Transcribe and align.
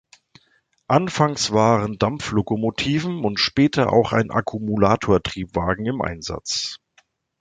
Anfangs 0.87 1.51
waren 1.51 1.99
Dampflokomotiven 1.99 3.23
und 3.23 3.39
später 3.39 3.93
auch 3.93 4.13
ein 4.13 4.31
Akkumulatortriebwagen 4.31 5.85
im 5.85 6.01
Einsatz. 6.01 6.79